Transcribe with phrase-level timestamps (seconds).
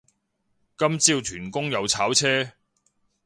[0.79, 2.53] 今朝屯公又炒車